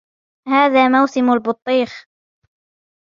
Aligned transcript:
هذا 0.47 0.87
موسم 0.89 1.31
البطيخ. 1.33 2.07